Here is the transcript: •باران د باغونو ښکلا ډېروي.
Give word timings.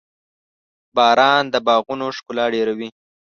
•باران 0.95 1.43
د 1.53 1.55
باغونو 1.67 2.05
ښکلا 2.17 2.45
ډېروي. 2.53 2.89